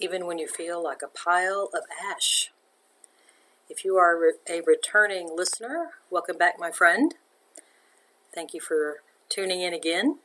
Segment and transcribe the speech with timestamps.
[0.00, 2.50] even when you feel like a pile of ash.
[3.68, 7.14] If you are a returning listener, welcome back, my friend.
[8.34, 8.96] Thank you for
[9.28, 10.18] tuning in again.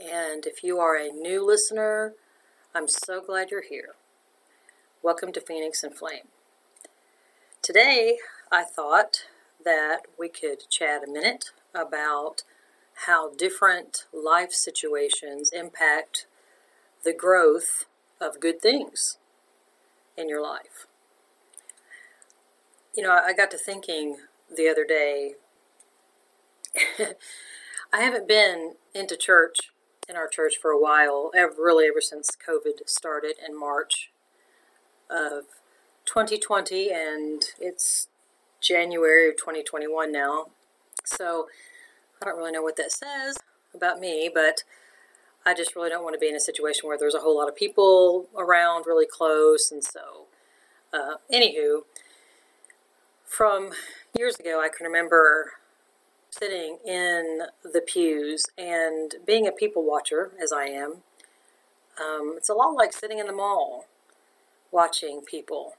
[0.00, 2.14] And if you are a new listener,
[2.74, 3.94] I'm so glad you're here.
[5.02, 6.28] Welcome to Phoenix and Flame.
[7.60, 8.18] Today,
[8.50, 9.26] I thought
[9.64, 12.42] that we could chat a minute about
[13.06, 16.26] how different life situations impact
[17.04, 17.84] the growth
[18.22, 19.18] of good things
[20.16, 20.86] in your life.
[22.96, 24.18] You know, I got to thinking
[24.54, 25.34] the other day.
[27.92, 29.70] I haven't been into church
[30.08, 34.10] in our church for a while, ever, really ever since COVID started in March
[35.10, 35.44] of
[36.04, 38.08] 2020, and it's
[38.60, 40.46] January of 2021 now.
[41.04, 41.48] So
[42.20, 43.38] I don't really know what that says
[43.74, 44.64] about me, but
[45.44, 47.48] I just really don't want to be in a situation where there's a whole lot
[47.48, 49.72] of people around really close.
[49.72, 50.26] And so,
[50.92, 51.80] uh, anywho,
[53.24, 53.70] from
[54.16, 55.52] years ago, I can remember
[56.30, 61.02] sitting in the pews and being a people watcher, as I am.
[62.00, 63.86] Um, it's a lot like sitting in the mall
[64.70, 65.74] watching people.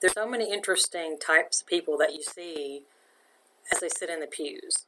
[0.00, 2.82] There's so many interesting types of people that you see
[3.72, 4.86] as they sit in the pews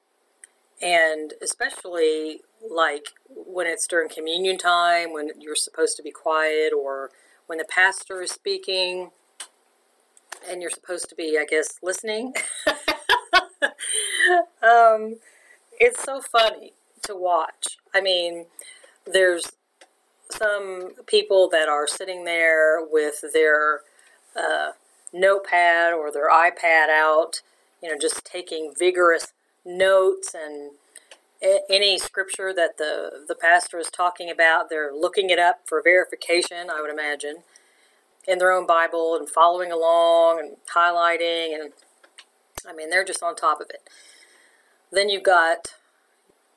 [0.83, 7.11] and especially like when it's during communion time when you're supposed to be quiet or
[7.47, 9.11] when the pastor is speaking
[10.49, 12.35] and you're supposed to be i guess listening?
[14.63, 15.17] Um,
[15.81, 16.73] it's so funny
[17.03, 17.79] to watch.
[17.95, 18.47] I mean
[19.05, 19.53] there's
[20.31, 23.81] some people that are sitting there with their
[24.37, 24.73] uh,
[25.13, 27.43] notepad or their ipad out
[27.83, 29.35] you know just taking vigorous
[29.65, 30.71] notes and
[31.69, 36.71] any scripture that the the pastor is talking about they're looking it up for verification
[36.71, 37.37] i would imagine
[38.29, 41.73] in their own bible and following along and highlighting and
[42.69, 43.89] i mean they're just on top of it.
[44.91, 45.75] Then you've got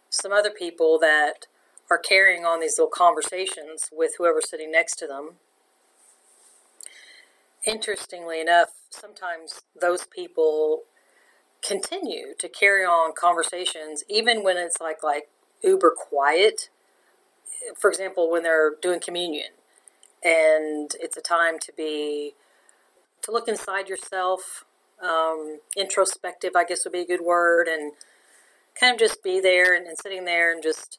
[0.09, 1.47] some other people that
[1.90, 5.35] are carrying on these little conversations with whoever's sitting next to them.
[7.66, 10.84] Interestingly enough sometimes those people
[11.68, 15.30] continue to carry on conversations even when it's like like
[15.64, 16.70] uber quiet.
[17.76, 19.52] For example when they're doing communion
[20.26, 22.34] and it's a time to be
[23.22, 24.66] to look inside yourself
[25.02, 27.94] um, introspective i guess would be a good word and
[28.80, 30.97] kind of just be there and, and sitting there and just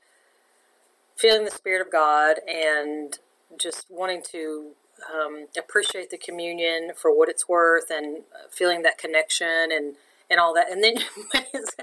[1.16, 3.18] feeling the spirit of god and
[3.60, 4.70] just wanting to
[5.12, 9.96] um, appreciate the communion for what it's worth and feeling that connection and
[10.30, 10.70] and all that.
[10.70, 10.94] And then
[11.54, 11.76] it's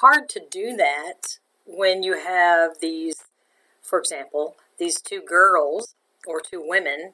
[0.00, 3.16] hard to do that when you have these,
[3.82, 5.94] for example, these two girls
[6.26, 7.12] or two women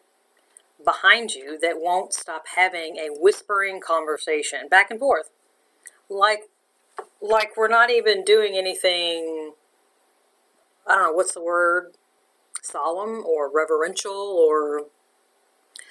[0.85, 5.31] behind you that won't stop having a whispering conversation back and forth.
[6.09, 6.43] Like
[7.21, 9.53] like we're not even doing anything
[10.87, 11.97] I don't know what's the word
[12.63, 14.87] solemn or reverential or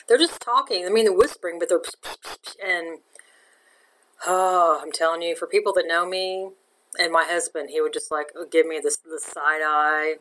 [0.08, 0.86] they're just talking.
[0.86, 1.82] I mean, they're whispering, but they're
[2.64, 3.00] and
[4.26, 6.50] Oh, I'm telling you, for people that know me
[6.98, 10.16] and my husband, he would just like give me this the side eye.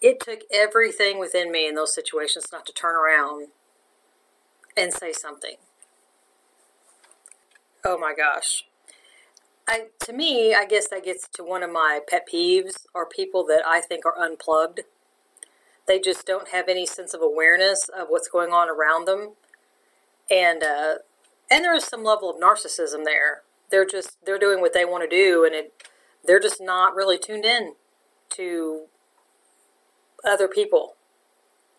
[0.00, 3.48] It took everything within me in those situations not to turn around
[4.76, 5.56] and say something.
[7.84, 8.64] Oh my gosh.
[9.68, 13.44] I to me, I guess that gets to one of my pet peeves are people
[13.46, 14.80] that I think are unplugged.
[15.86, 19.34] They just don't have any sense of awareness of what's going on around them.
[20.30, 20.94] And uh,
[21.50, 23.42] and there is some level of narcissism there.
[23.70, 25.72] They're just they're doing what they want to do, and it
[26.24, 27.74] they're just not really tuned in
[28.30, 28.86] to
[30.24, 30.94] other people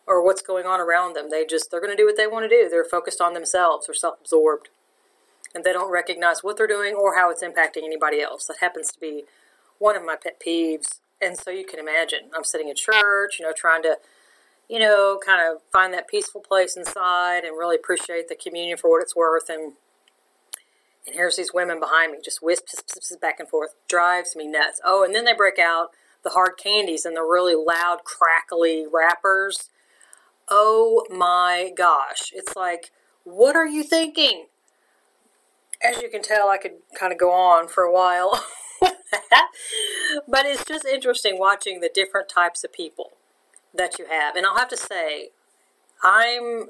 [0.06, 1.30] or what's going on around them.
[1.30, 2.70] They just they're going to do what they want to do.
[2.70, 4.70] They're focused on themselves or self-absorbed,
[5.54, 8.46] and they don't recognize what they're doing or how it's impacting anybody else.
[8.46, 9.24] That happens to be
[9.80, 11.00] one of my pet peeves.
[11.22, 13.98] And so you can imagine, I'm sitting in church, you know, trying to
[14.70, 18.90] you know, kind of find that peaceful place inside and really appreciate the communion for
[18.90, 19.50] what it's worth.
[19.50, 19.74] And
[21.06, 24.82] and here's these women behind me, just wisps, back and forth, drives me nuts.
[24.84, 25.92] Oh, and then they break out
[26.24, 29.70] the hard candies and the really loud, crackly wrappers.
[30.50, 32.32] oh my gosh.
[32.34, 32.92] It's like,
[33.24, 34.48] what are you thinking?
[35.82, 38.44] As you can tell, I could kind of go on for a while.
[38.82, 43.17] but it's just interesting watching the different types of people
[43.74, 44.36] that you have.
[44.36, 45.30] And I'll have to say,
[46.04, 46.68] I'm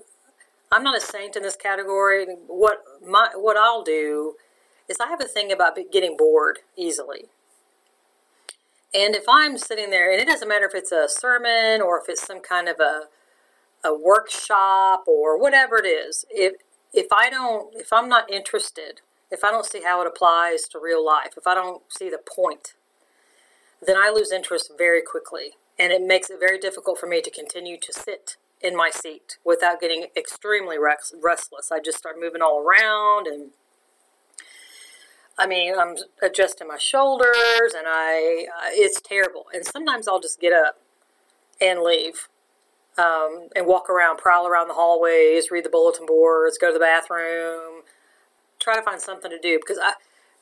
[0.72, 2.26] I'm not a saint in this category.
[2.48, 4.36] What my what I'll do
[4.90, 7.26] is I have a thing about getting bored easily.
[8.94, 12.10] And if I'm sitting there, and it doesn't matter if it's a sermon or if
[12.10, 13.04] it's some kind of a
[13.88, 16.54] a workshop or whatever it is, if
[16.94, 19.02] if I don't if I'm not interested,
[19.32, 22.20] if I don't see how it applies to real life, if I don't see the
[22.20, 22.74] point,
[23.86, 25.52] then I lose interest very quickly.
[25.80, 29.38] And it makes it very difficult for me to continue to sit in my seat
[29.46, 31.72] without getting extremely restless.
[31.72, 33.52] I just start moving all around and
[35.40, 39.46] I mean, I'm adjusting my shoulders and I it's terrible.
[39.54, 40.80] And sometimes I'll just get up
[41.62, 42.28] and leave.
[43.00, 46.80] Um, and walk around, prowl around the hallways, read the bulletin boards, go to the
[46.80, 47.84] bathroom,
[48.60, 49.94] try to find something to do because I,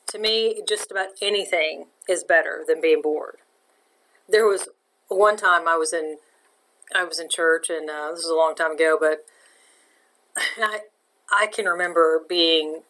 [0.06, 3.36] to me, just about anything is better than being bored.
[4.26, 4.68] There was
[5.08, 6.18] one time I was in
[6.94, 9.24] I was in church, and uh, this was a long time ago, but
[10.58, 10.80] I
[11.32, 12.82] I can remember being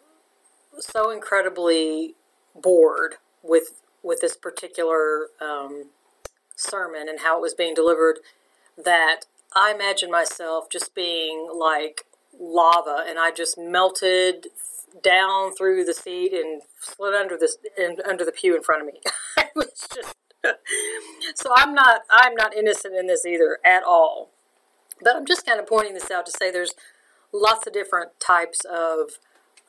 [0.79, 2.15] so incredibly
[2.55, 5.91] bored with with this particular um,
[6.55, 8.21] sermon and how it was being delivered
[8.83, 9.23] that
[9.55, 12.03] I imagine myself just being like
[12.39, 14.49] lava, and I just melted
[15.03, 17.57] down through the seat and slid under this
[18.09, 19.01] under the pew in front of me.
[19.39, 20.15] I was just
[21.35, 24.31] so I'm not I'm not innocent in this either at all.
[25.03, 26.75] But I'm just kind of pointing this out to say there's
[27.33, 29.19] lots of different types of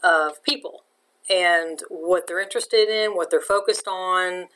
[0.04, 0.84] of people
[1.30, 4.48] and what they're interested in, what they're focused on,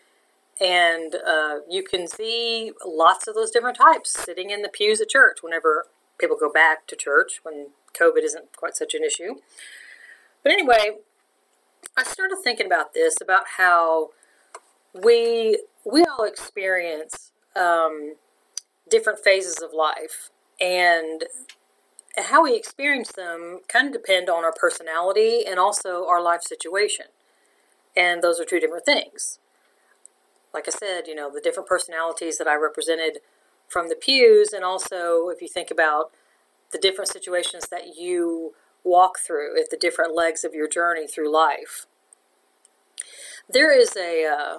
[0.62, 5.10] and uh, you can see lots of those different types sitting in the pews at
[5.10, 5.88] church whenever
[6.18, 7.68] people go back to church when
[8.00, 9.36] COVID isn't quite such an issue.
[10.44, 10.98] But anyway,
[11.98, 14.12] I started thinking about this about how
[14.94, 18.16] we we all experience um,
[18.90, 20.30] different phases of life,
[20.60, 21.26] and
[22.18, 27.06] how we experience them kind of depend on our personality and also our life situation.
[27.96, 29.40] And those are two different things.
[30.54, 33.20] Like I said, you know, the different personalities that I represented
[33.68, 36.12] from the pews, and also if you think about
[36.72, 38.54] the different situations that you
[38.84, 41.86] walk through at the different legs of your journey through life.
[43.50, 44.58] There is a uh,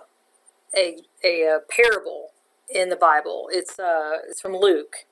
[0.77, 2.31] a, a, a parable
[2.73, 3.49] in the Bible.
[3.53, 5.07] It's uh, it's from Luke,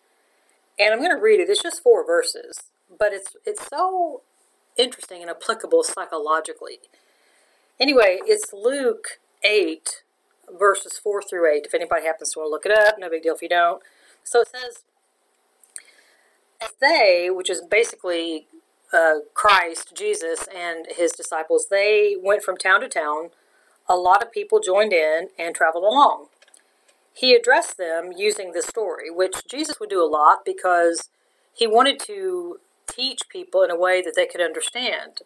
[0.79, 1.49] and I'm going to read it.
[1.49, 2.65] It's just four verses,
[2.99, 4.23] but it's it's so
[4.77, 6.79] interesting and applicable psychologically.
[7.79, 10.03] Anyway, it's Luke eight
[10.59, 11.67] verses four through eight.
[11.67, 13.83] If anybody happens to want to look it up, no big deal if you don't.
[14.25, 14.85] So it says,
[16.61, 18.47] as they, which is basically
[18.93, 23.31] uh, Christ, Jesus, and his disciples, they went from town to town
[23.91, 26.27] a lot of people joined in and traveled along.
[27.13, 31.11] He addressed them using this story, which Jesus would do a lot because
[31.53, 35.19] he wanted to teach people in a way that they could understand.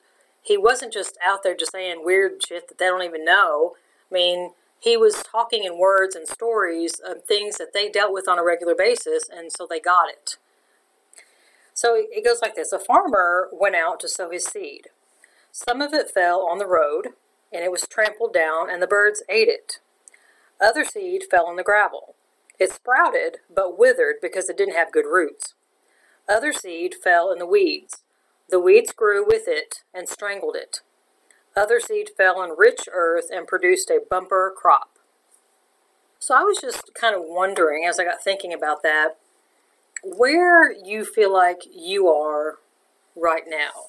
[0.42, 3.72] He wasn't just out there just saying weird shit that they don't even know.
[4.10, 8.28] I mean, he was talking in words and stories of things that they dealt with
[8.28, 10.36] on a regular basis, and so they got it.
[11.74, 14.88] So it goes like this A farmer went out to sow his seed.
[15.52, 17.08] Some of it fell on the road,
[17.54, 19.78] and it was trampled down, and the birds ate it.
[20.60, 22.16] Other seed fell in the gravel.
[22.58, 25.54] It sprouted, but withered because it didn't have good roots.
[26.28, 28.02] Other seed fell in the weeds.
[28.50, 30.80] The weeds grew with it and strangled it.
[31.56, 34.98] Other seed fell in rich earth and produced a bumper crop.
[36.18, 39.16] So I was just kind of wondering as I got thinking about that,
[40.02, 42.58] where you feel like you are
[43.14, 43.88] right now.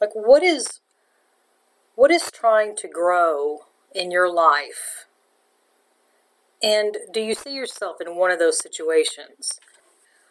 [0.00, 0.80] Like, what is
[1.96, 3.60] what is trying to grow
[3.94, 5.06] in your life?
[6.62, 9.58] And do you see yourself in one of those situations?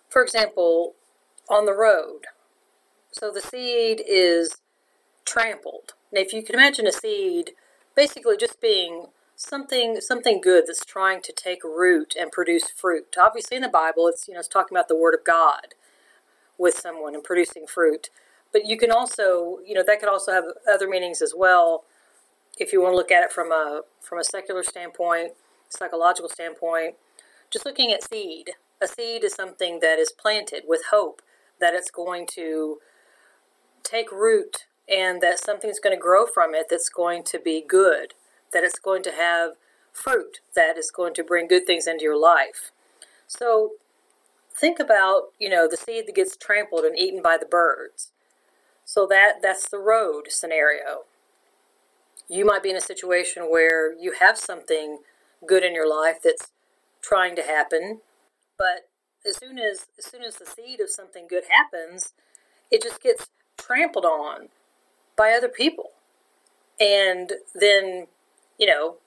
[0.07, 0.93] For example,
[1.49, 2.21] on the road.
[3.11, 4.57] So the seed is
[5.25, 5.93] trampled.
[6.13, 7.51] Now, if you can imagine a seed
[7.95, 13.15] basically just being something something good that's trying to take root and produce fruit.
[13.19, 15.73] Obviously in the Bible it's you know it's talking about the word of God
[16.57, 18.09] with someone and producing fruit.
[18.55, 21.83] But you can also, you know, that could also have other meanings as well.
[22.57, 25.33] If you want to look at it from a from a secular standpoint,
[25.67, 26.95] psychological standpoint,
[27.51, 28.51] just looking at seed.
[28.81, 31.21] A seed is something that is planted with hope
[31.59, 32.77] that it's going to
[33.83, 38.13] take root and that something's going to grow from it that's going to be good,
[38.53, 39.55] that it's going to have
[39.91, 42.71] fruit that is going to bring good things into your life.
[43.27, 43.71] So
[44.53, 48.13] think about, you know, the seed that gets trampled and eaten by the birds.
[48.85, 51.03] So that that's the road scenario.
[52.29, 54.99] You might be in a situation where you have something
[55.45, 56.51] good in your life that's
[57.01, 58.01] trying to happen,
[58.57, 58.87] but
[59.27, 62.13] as soon as as soon as the seed of something good happens,
[62.71, 63.27] it just gets
[63.57, 64.49] trampled on
[65.17, 65.89] by other people.
[66.79, 68.07] And then,
[68.59, 68.97] you know,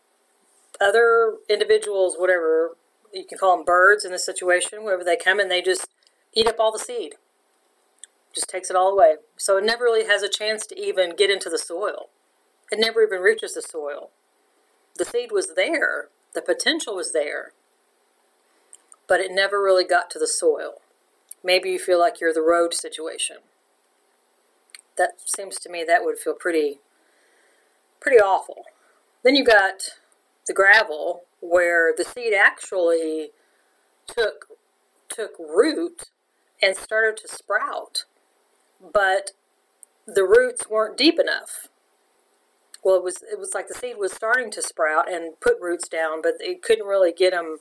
[0.81, 2.77] other individuals, whatever
[3.13, 5.87] you can call them birds in this situation, wherever they come and they just
[6.35, 7.15] eat up all the seed.
[8.39, 9.17] Just takes it all away.
[9.37, 12.09] So it never really has a chance to even get into the soil.
[12.71, 14.11] It never even reaches the soil.
[14.97, 17.51] The seed was there, the potential was there,
[19.09, 20.75] but it never really got to the soil.
[21.43, 23.39] Maybe you feel like you're the road situation.
[24.97, 26.79] That seems to me that would feel pretty
[28.01, 28.67] pretty awful.
[29.25, 29.91] Then you got
[30.47, 33.31] the gravel where the seed actually
[34.07, 34.47] took
[35.09, 36.11] took root
[36.63, 38.05] and started to sprout,
[38.81, 39.33] but
[40.07, 41.69] the roots weren't deep enough.
[42.83, 45.89] Well, it was it was like the seed was starting to sprout and put roots
[45.89, 47.59] down, but it couldn't really get them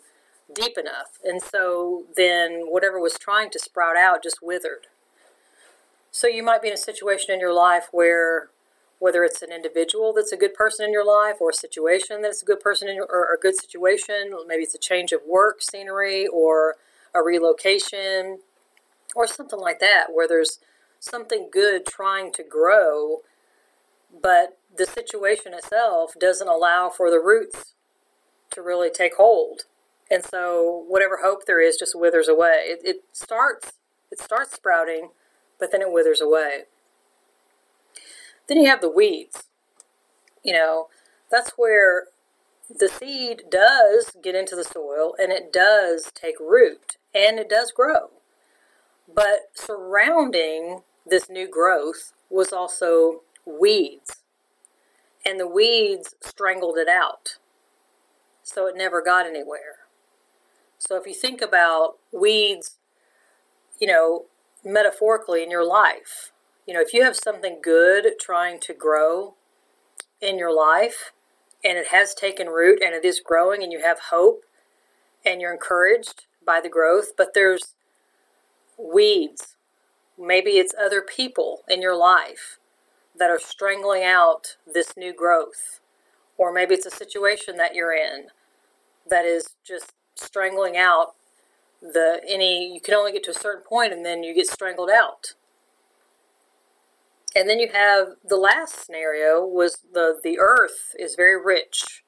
[0.53, 4.87] deep enough, and so then whatever was trying to sprout out just withered.
[6.11, 8.49] So you might be in a situation in your life where
[8.99, 12.41] whether it's an individual that's a good person in your life or a situation that's
[12.41, 15.61] a good person in your or a good situation maybe it's a change of work
[15.61, 16.75] scenery or
[17.13, 18.39] a relocation
[19.15, 20.59] or something like that where there's
[20.99, 23.17] something good trying to grow
[24.21, 27.73] but the situation itself doesn't allow for the roots
[28.49, 29.63] to really take hold
[30.09, 33.73] and so whatever hope there is just withers away it, it starts
[34.11, 35.09] it starts sprouting
[35.59, 36.63] but then it withers away
[38.47, 39.43] then you have the weeds.
[40.43, 40.87] You know,
[41.29, 42.05] that's where
[42.69, 47.71] the seed does get into the soil and it does take root and it does
[47.71, 48.09] grow.
[49.13, 54.23] But surrounding this new growth was also weeds.
[55.25, 57.37] And the weeds strangled it out.
[58.43, 59.87] So it never got anywhere.
[60.77, 62.77] So if you think about weeds,
[63.79, 64.25] you know,
[64.63, 66.31] metaphorically in your life,
[66.65, 69.35] you know, if you have something good trying to grow
[70.21, 71.11] in your life
[71.63, 74.43] and it has taken root and it is growing and you have hope
[75.25, 77.75] and you're encouraged by the growth, but there's
[78.77, 79.55] weeds.
[80.17, 82.59] Maybe it's other people in your life
[83.17, 85.79] that are strangling out this new growth.
[86.37, 88.27] Or maybe it's a situation that you're in
[89.09, 91.13] that is just strangling out
[91.81, 94.89] the any you can only get to a certain point and then you get strangled
[94.89, 95.35] out
[97.37, 102.03] and then you have the last scenario was the the earth is very rich,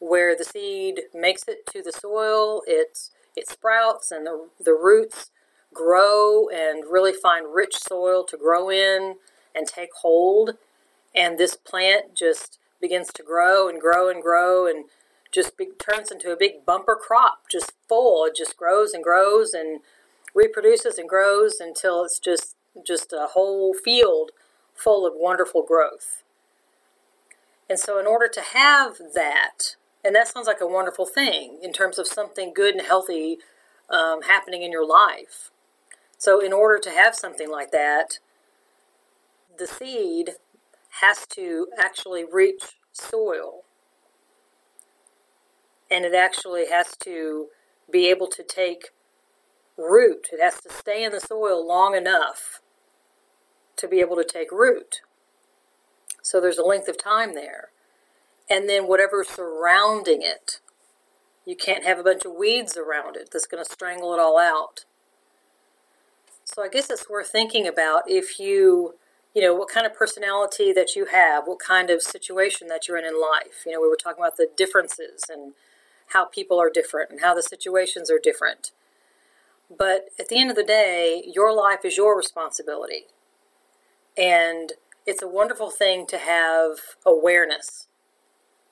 [0.00, 5.30] where the seed makes it to the soil, it's it sprouts and the the roots
[5.76, 9.16] grow and really find rich soil to grow in
[9.54, 10.52] and take hold,
[11.14, 14.86] and this plant just begins to grow and grow and grow and
[15.32, 18.24] just be, turns into a big bumper crop, just full.
[18.24, 19.80] It just grows and grows and
[20.34, 22.54] reproduces and grows until it's just
[22.86, 24.32] just a whole field
[24.74, 26.22] full of wonderful growth.
[27.68, 31.72] And so, in order to have that, and that sounds like a wonderful thing in
[31.72, 33.38] terms of something good and healthy
[33.90, 35.50] um, happening in your life.
[36.18, 38.18] So, in order to have something like that,
[39.58, 40.32] the seed
[41.00, 43.62] has to actually reach soil.
[45.90, 47.48] And it actually has to
[47.90, 48.90] be able to take
[49.76, 50.28] root.
[50.32, 52.60] It has to stay in the soil long enough
[53.76, 55.02] to be able to take root.
[56.22, 57.68] So there's a length of time there.
[58.48, 60.60] And then whatever's surrounding it.
[61.44, 64.38] You can't have a bunch of weeds around it that's going to strangle it all
[64.38, 64.84] out.
[66.56, 68.94] So I guess it's worth thinking about if you,
[69.34, 72.96] you know, what kind of personality that you have, what kind of situation that you're
[72.96, 73.64] in in life.
[73.66, 75.52] You know, we were talking about the differences and
[76.14, 78.70] how people are different and how the situations are different.
[79.68, 83.04] But at the end of the day, your life is your responsibility.
[84.16, 84.72] And
[85.04, 87.86] it's a wonderful thing to have awareness,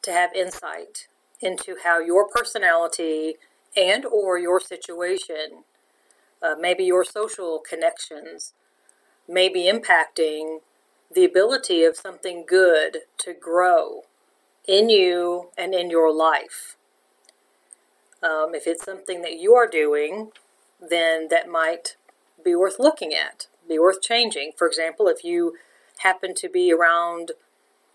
[0.01, 1.09] to have insight
[1.43, 3.35] into how your personality
[3.77, 5.65] and or your situation,
[6.43, 8.53] uh, maybe your social connections,
[9.29, 10.59] may be impacting
[11.15, 14.03] the ability of something good to grow
[14.67, 16.77] in you and in your life.
[18.23, 20.31] Um, if it's something that you are doing,
[20.81, 21.97] then that might
[22.43, 24.53] be worth looking at be worth changing.
[24.57, 25.55] For example, if you
[25.99, 27.33] happen to be around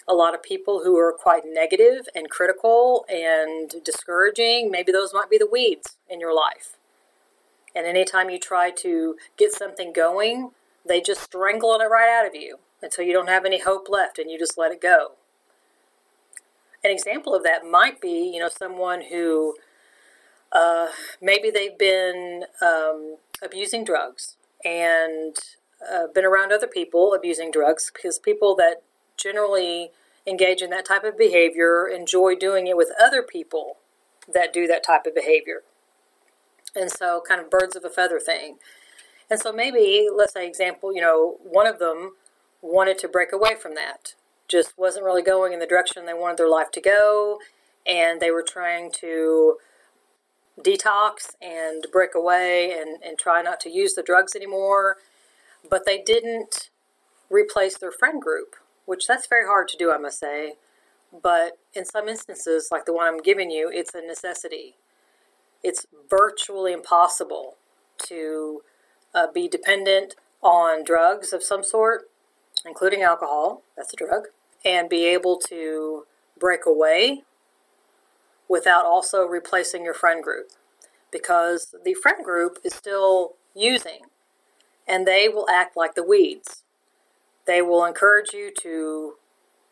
[0.07, 5.29] a lot of people who are quite negative and critical and discouraging, maybe those might
[5.29, 6.77] be the weeds in your life.
[7.79, 10.51] And anytime you try to get something going,
[10.85, 14.19] they just strangle it right out of you until you don't have any hope left
[14.19, 15.13] and you just let it go.
[16.83, 19.55] An example of that might be, you know, someone who
[20.51, 20.87] uh,
[21.21, 25.37] maybe they've been um, abusing drugs and
[25.89, 28.83] uh, been around other people abusing drugs because people that
[29.15, 29.91] generally
[30.27, 33.77] engage in that type of behavior enjoy doing it with other people
[34.27, 35.63] that do that type of behavior.
[36.75, 38.57] And so, kind of birds of a feather thing.
[39.29, 42.13] And so, maybe, let's say, example, you know, one of them
[42.61, 44.15] wanted to break away from that,
[44.47, 47.39] just wasn't really going in the direction they wanted their life to go,
[47.85, 49.57] and they were trying to
[50.59, 54.97] detox and break away and, and try not to use the drugs anymore.
[55.69, 56.69] But they didn't
[57.29, 60.53] replace their friend group, which that's very hard to do, I must say.
[61.23, 64.75] But in some instances, like the one I'm giving you, it's a necessity.
[65.63, 67.57] It's virtually impossible
[68.05, 68.61] to
[69.13, 72.09] uh, be dependent on drugs of some sort,
[72.65, 74.27] including alcohol, that's a drug,
[74.63, 76.05] and be able to
[76.39, 77.23] break away
[78.47, 80.51] without also replacing your friend group
[81.11, 84.01] because the friend group is still using
[84.87, 86.63] and they will act like the weeds.
[87.45, 89.13] They will encourage you to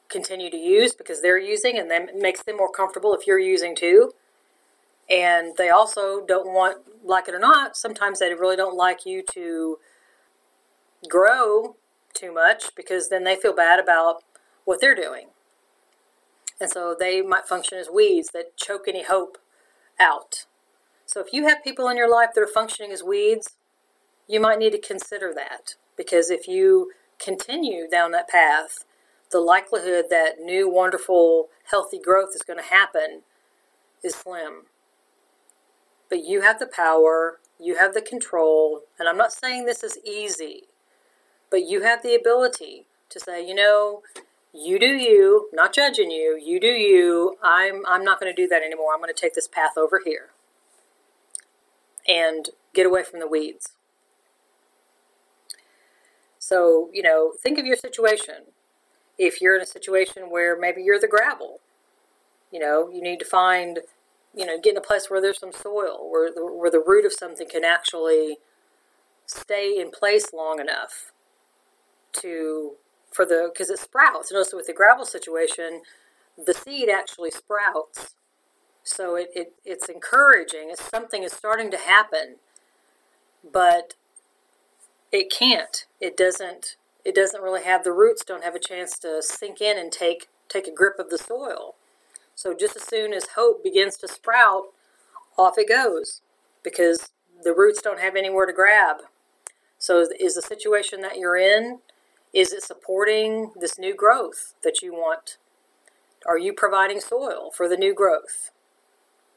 [0.10, 3.76] continue to use because they're using and then makes them more comfortable if you're using
[3.76, 4.14] too.
[5.10, 9.24] And they also don't want, like it or not, sometimes they really don't like you
[9.34, 9.78] to
[11.10, 11.76] grow
[12.14, 14.24] too much because then they feel bad about
[14.66, 15.28] what they're doing.
[16.60, 19.38] And so they might function as weeds that choke any hope
[20.00, 20.46] out.
[21.06, 23.52] So if you have people in your life that are functioning as weeds,
[24.28, 28.84] you might need to consider that because if you continue down that path,
[29.32, 33.22] the likelihood that new, wonderful, healthy growth is going to happen
[34.04, 34.64] is slim.
[36.10, 39.98] But you have the power, you have the control, and I'm not saying this is
[40.06, 40.64] easy,
[41.50, 44.02] but you have the ability to say, you know,
[44.54, 47.38] you do you, not judging you, you do you.
[47.44, 48.94] I'm I'm not going to do that anymore.
[48.94, 50.30] I'm going to take this path over here.
[52.08, 53.74] And get away from the weeds.
[56.40, 58.54] So, you know, think of your situation.
[59.18, 61.60] If you're in a situation where maybe you're the gravel,
[62.52, 63.80] you know, you need to find,
[64.38, 67.06] you know, get in a place where there's some soil, where the, where the root
[67.06, 68.38] of something can actually
[69.26, 71.12] stay in place long enough
[72.22, 72.74] to
[73.12, 74.32] for the because it sprouts.
[74.32, 75.82] And also with the gravel situation,
[76.38, 78.16] the seed actually sprouts.
[78.84, 80.70] So it, it it's encouraging.
[80.70, 82.36] It's something is starting to happen,
[83.52, 83.96] but
[85.12, 85.86] it can't.
[86.00, 86.76] It doesn't.
[87.04, 88.24] It doesn't really have the roots.
[88.24, 91.76] Don't have a chance to sink in and take take a grip of the soil.
[92.38, 94.66] So just as soon as hope begins to sprout,
[95.40, 96.22] off it goes
[96.64, 97.10] because
[97.44, 98.98] the roots don't have anywhere to grab.
[99.80, 101.80] So is the situation that you're in
[102.34, 105.38] is it supporting this new growth that you want?
[106.28, 108.52] Are you providing soil for the new growth?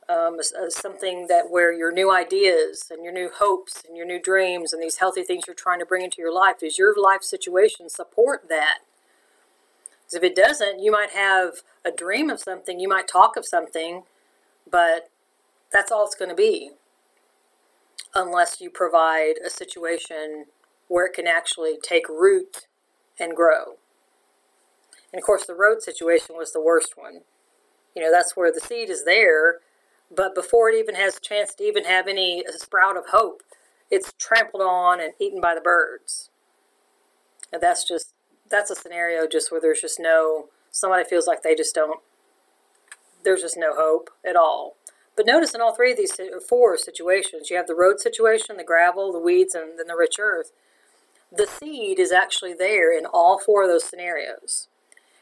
[0.06, 0.36] Um,
[0.68, 4.82] something that where your new ideas and your new hopes and your new dreams and
[4.82, 8.50] these healthy things you're trying to bring into your life does your life situation support
[8.50, 8.80] that?
[10.10, 13.46] Because if it doesn't, you might have a dream of something, you might talk of
[13.46, 14.02] something,
[14.68, 15.08] but
[15.72, 16.72] that's all it's going to be
[18.12, 20.46] unless you provide a situation
[20.88, 22.66] where it can actually take root
[23.20, 23.76] and grow.
[25.12, 27.20] And of course, the road situation was the worst one.
[27.94, 29.58] You know, that's where the seed is there,
[30.14, 33.42] but before it even has a chance to even have any sprout of hope,
[33.90, 36.30] it's trampled on and eaten by the birds.
[37.52, 38.12] And that's just,
[38.50, 42.00] that's a scenario just where there's just no, somebody feels like they just don't,
[43.24, 44.76] there's just no hope at all.
[45.16, 48.64] But notice in all three of these four situations, you have the road situation, the
[48.64, 50.52] gravel, the weeds, and then the rich earth
[51.32, 54.68] the seed is actually there in all four of those scenarios.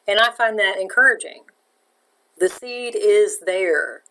[0.06, 1.44] And I find that encouraging.
[2.38, 4.02] The seed is there.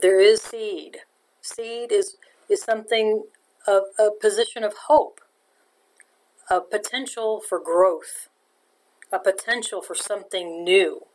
[0.00, 0.98] There is seed.
[1.40, 2.16] Seed is,
[2.48, 3.24] is something
[3.66, 5.20] of a position of hope,
[6.50, 8.28] a potential for growth,
[9.12, 11.06] a potential for something new,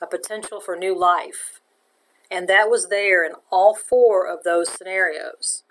[0.00, 1.60] a potential for new life.
[2.30, 5.64] And that was there in all four of those scenarios.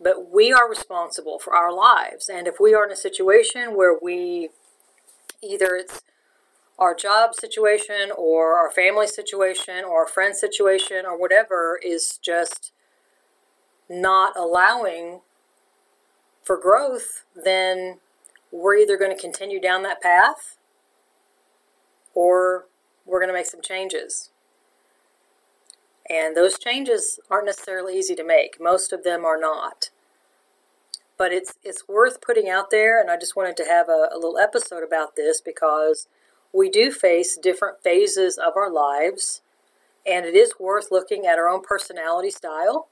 [0.00, 2.28] But we are responsible for our lives.
[2.28, 4.50] And if we are in a situation where we
[5.42, 6.02] either it's
[6.78, 12.72] our job situation or our family situation or our friend situation or whatever is just
[13.88, 15.20] not allowing
[16.48, 17.98] for growth, then
[18.50, 20.56] we're either going to continue down that path
[22.14, 22.64] or
[23.04, 24.30] we're going to make some changes.
[26.08, 28.56] And those changes aren't necessarily easy to make.
[28.58, 29.90] Most of them are not.
[31.18, 34.16] But it's it's worth putting out there and I just wanted to have a, a
[34.16, 36.06] little episode about this because
[36.54, 39.42] we do face different phases of our lives
[40.06, 42.88] and it is worth looking at our own personality style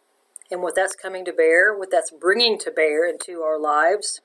[0.50, 4.20] and what that's coming to bear, what that's bringing to bear into our lives,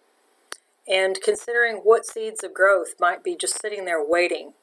[0.88, 4.54] and considering what seeds of growth might be just sitting there waiting,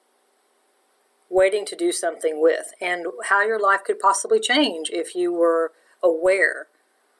[1.31, 5.73] waiting to do something with, and how your life could possibly change if you were
[6.03, 6.68] aware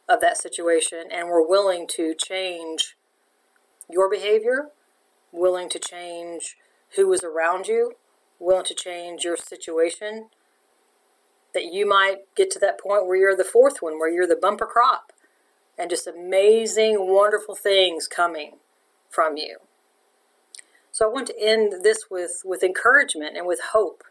[0.09, 2.97] of that situation and were willing to change
[3.91, 4.69] your behavior,
[5.33, 6.57] willing to change
[6.97, 7.93] who was around you,
[8.39, 10.29] willing to change your situation,
[11.55, 14.37] that you might get to that point where you're the fourth one, where you're the
[14.37, 15.13] bumper crop,
[15.79, 18.57] and just amazing, wonderful things coming
[19.09, 19.59] from you.
[20.91, 24.03] So I want to end this with, with encouragement and with hope.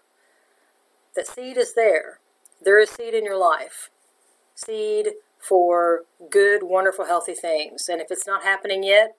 [1.16, 2.20] That seed is there.
[2.62, 3.90] There is seed in your life.
[4.56, 7.90] Seed for good, wonderful, healthy things.
[7.90, 9.16] And if it's not happening yet,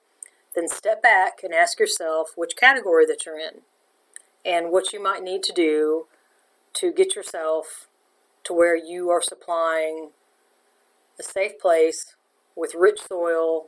[0.55, 3.61] then step back and ask yourself which category that you're in
[4.45, 6.07] and what you might need to do
[6.73, 7.87] to get yourself
[8.49, 10.09] to where you are supplying
[11.19, 12.15] a safe place
[12.55, 13.67] with rich soil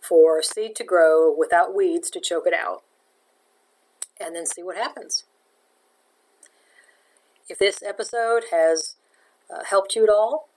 [0.00, 2.82] for seed to grow without weeds to choke it out,
[4.18, 5.24] and then see what happens.
[7.46, 8.96] If this episode has
[9.54, 10.48] uh, helped you at all,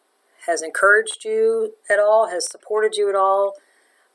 [0.47, 3.55] has encouraged you at all, has supported you at all,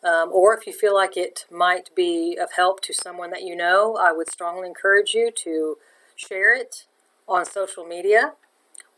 [0.03, 3.55] um, or if you feel like it might be of help to someone that you
[3.55, 5.77] know, I would strongly encourage you to
[6.17, 6.87] share it
[7.29, 8.33] on social media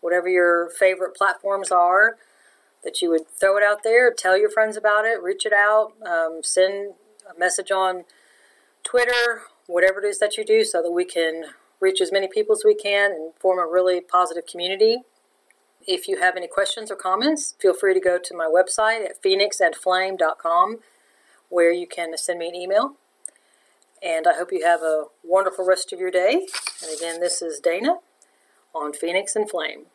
[0.00, 2.16] whatever your favorite platforms are,
[2.82, 5.92] that you would throw it out there, tell your friends about it, reach it out,
[6.06, 6.94] um, send
[7.28, 8.04] a message on
[8.82, 11.44] Twitter, whatever it is that you do, so that we can
[11.80, 14.98] reach as many people as we can and form a really positive community.
[15.86, 19.22] If you have any questions or comments, feel free to go to my website at
[19.22, 20.78] phoenixandflame.com
[21.48, 22.96] where you can send me an email.
[24.02, 26.46] And I hope you have a wonderful rest of your day.
[26.82, 27.96] And again, this is Dana
[28.74, 29.86] on Phoenix and Flame.